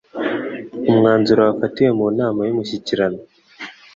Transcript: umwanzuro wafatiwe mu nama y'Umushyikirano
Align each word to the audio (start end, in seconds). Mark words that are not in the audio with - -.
umwanzuro 0.89 1.41
wafatiwe 1.47 1.89
mu 1.99 2.07
nama 2.19 2.39
y'Umushyikirano 2.47 3.19